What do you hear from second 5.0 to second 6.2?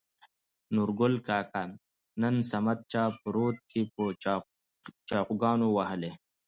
چاقيانو ووهلى.